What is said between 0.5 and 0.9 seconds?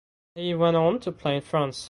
went